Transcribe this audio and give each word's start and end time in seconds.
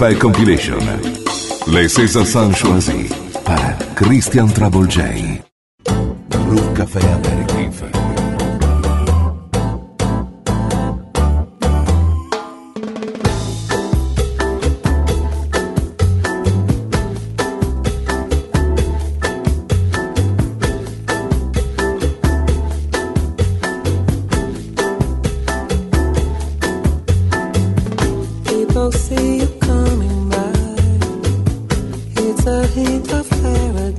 Café 0.00 0.14
Compilation. 0.14 0.78
Les 1.66 1.86
César 1.86 2.24
Sanchoisi 2.24 3.10
para 3.44 3.76
Christian 3.94 4.46
Trouble 4.46 4.88
It's 32.42 32.46
a 32.46 32.66
hint 32.68 33.12
of 33.12 33.26
fire. 33.26 33.89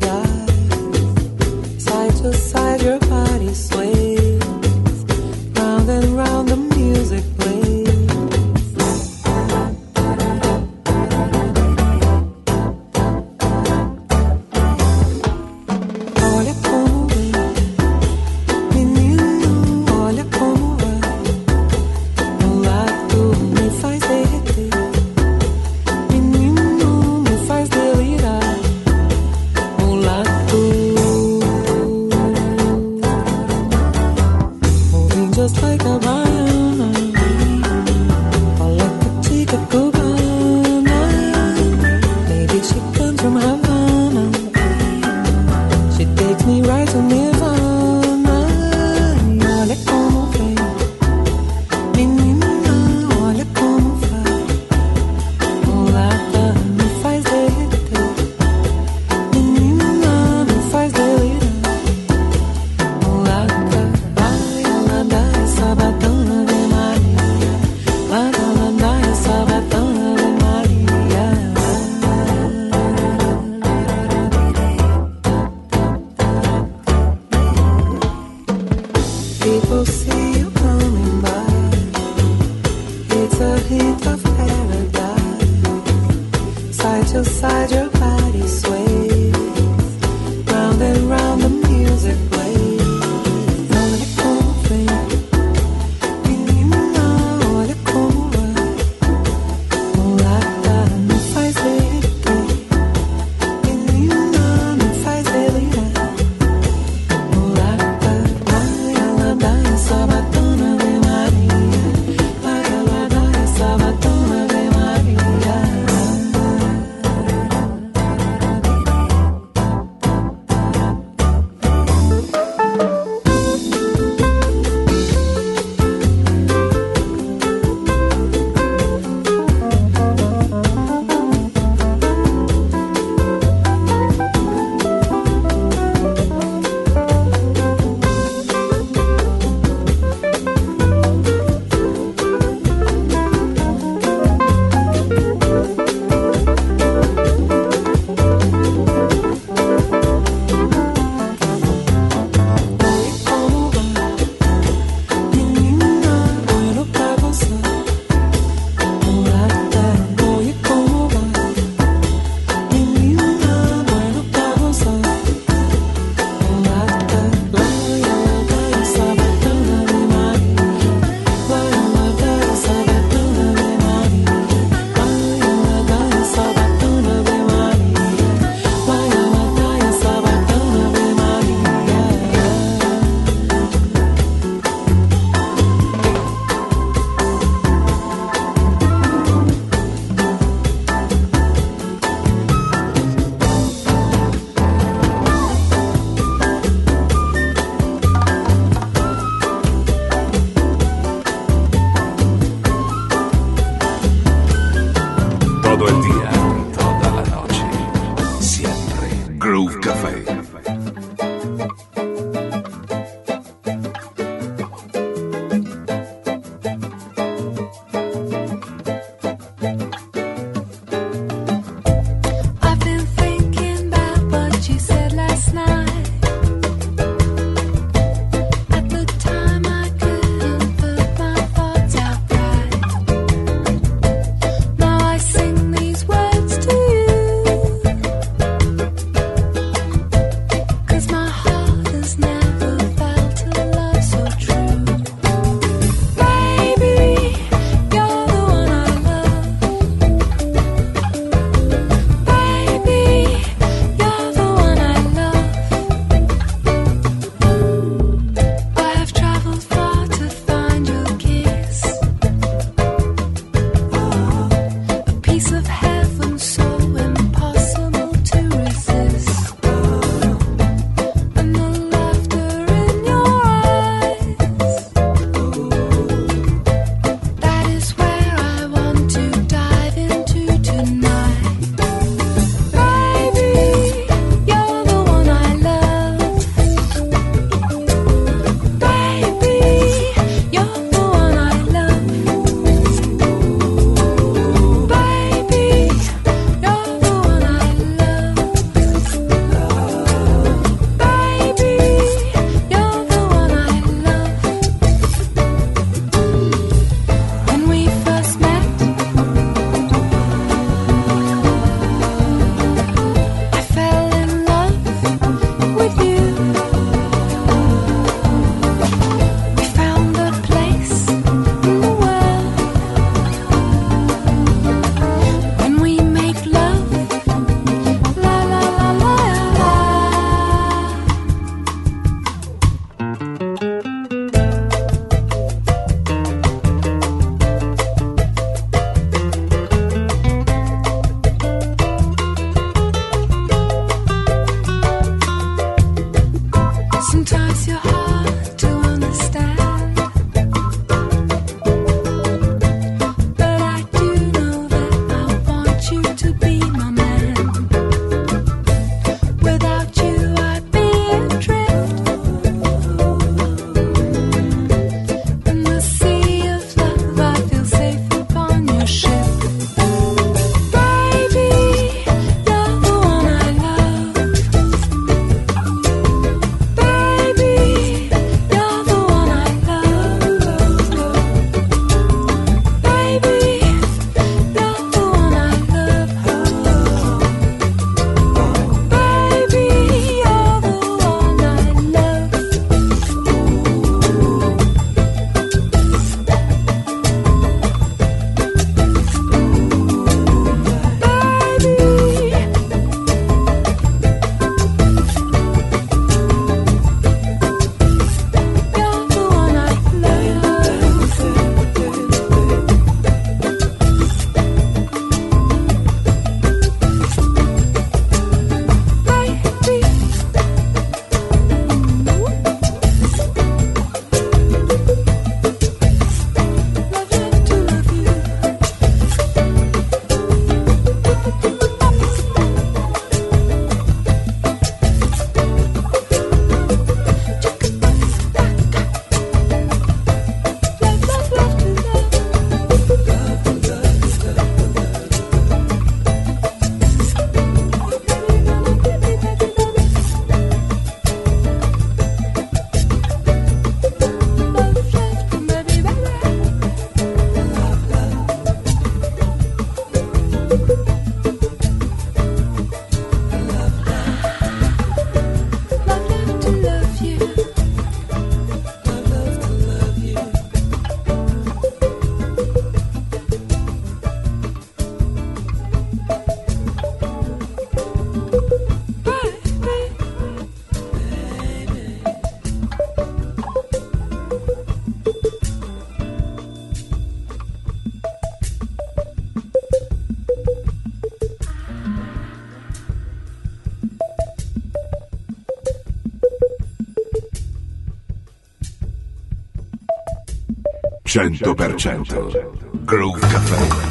100% 501.12 502.86
Groove 502.86 503.20
Cafe. 503.20 503.91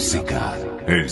música, 0.00 0.56
el 0.86 1.10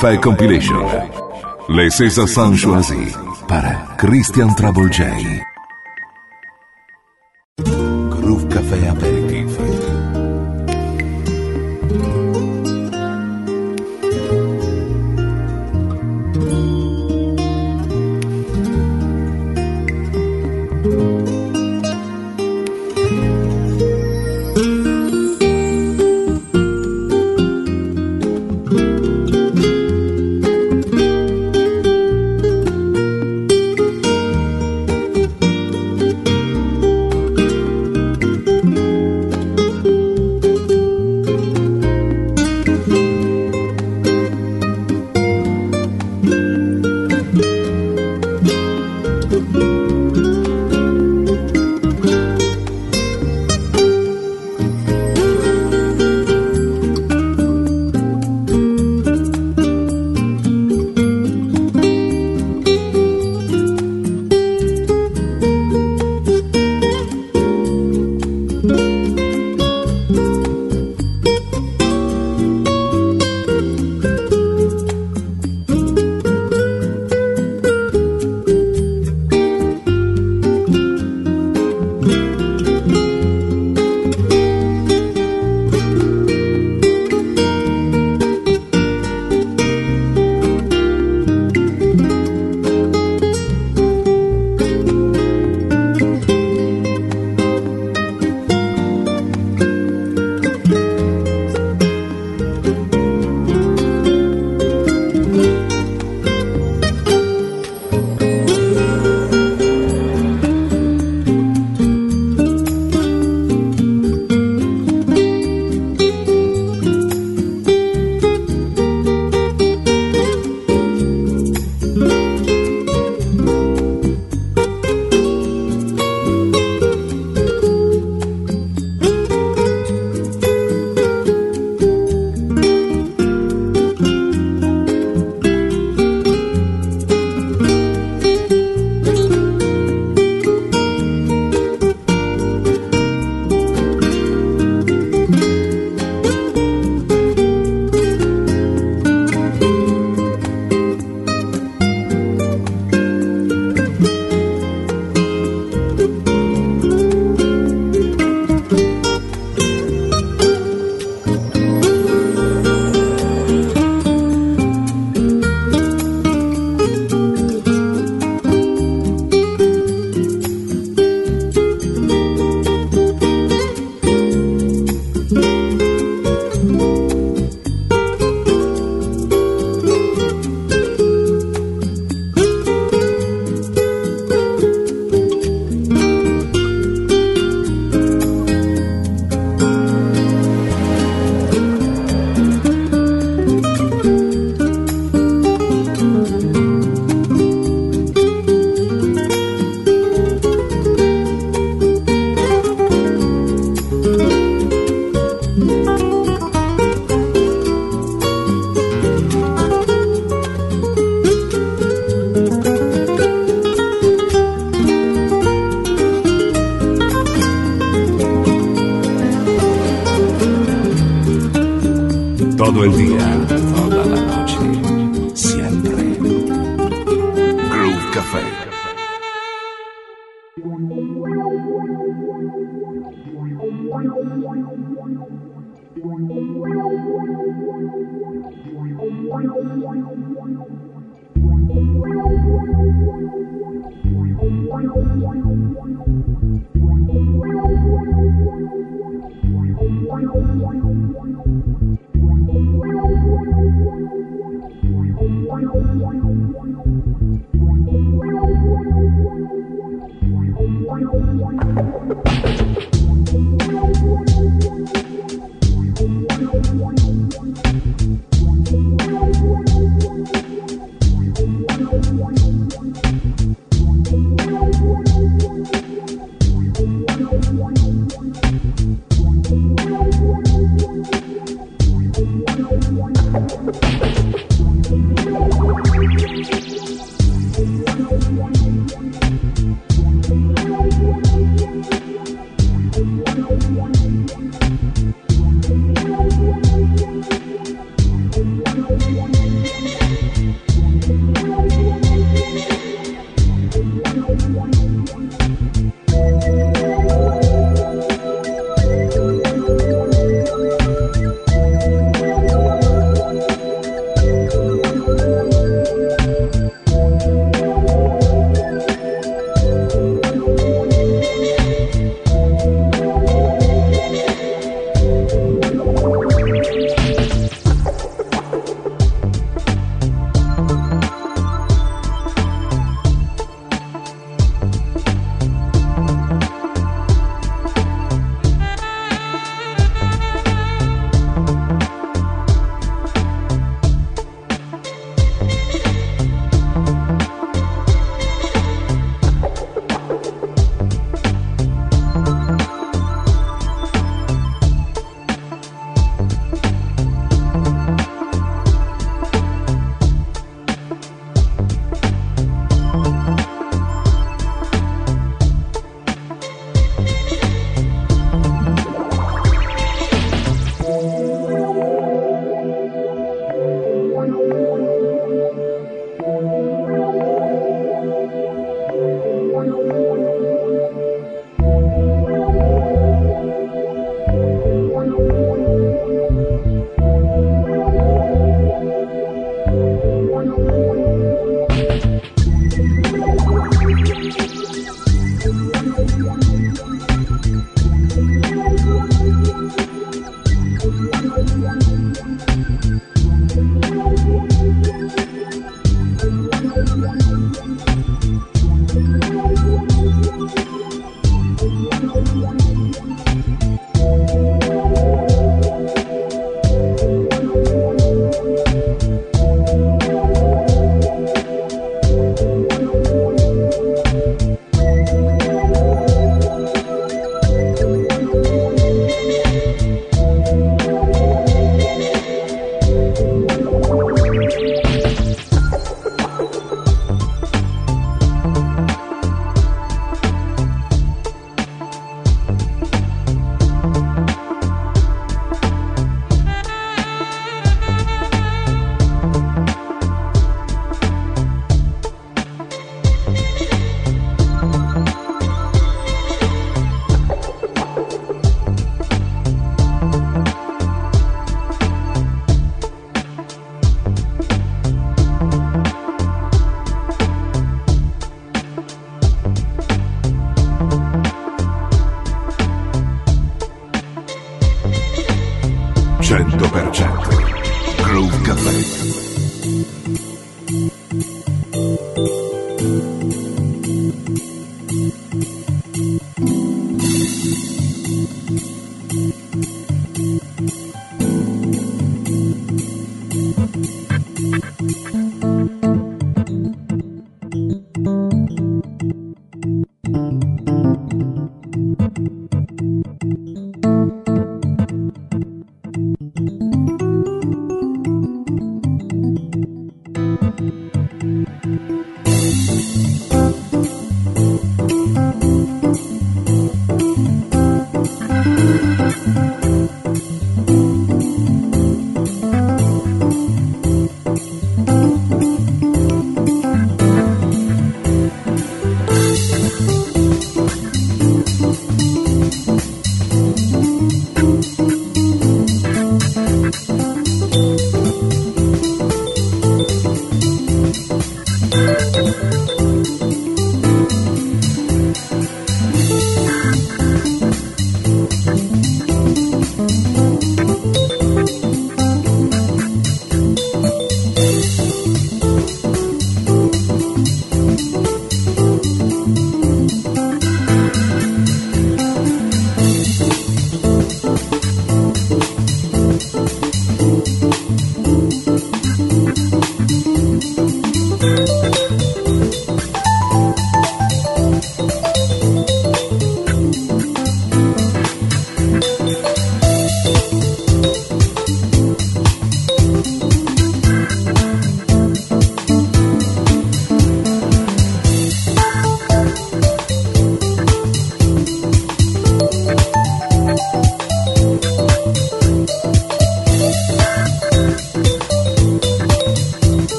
Café 0.00 0.16
Compilation. 0.18 0.86
Les 1.68 1.90
César 1.90 2.26
San 2.26 2.56
choisis 2.56 3.14
para 3.46 3.96
Christian 3.98 4.54
Trouble 4.54 4.90
J. 4.90 5.04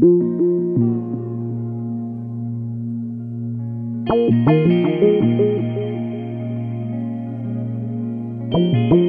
Thank 0.00 0.12
you. 8.92 9.07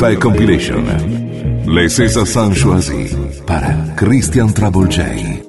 Café 0.00 0.16
Compilation. 0.16 0.82
Les 1.66 1.90
César 1.90 2.54
Choisi 2.54 3.14
para 3.46 3.94
Christian 3.96 4.50
Travolgei. 4.50 5.39